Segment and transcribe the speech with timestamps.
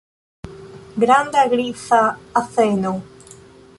[1.03, 2.01] Granda griza
[2.41, 2.95] azeno.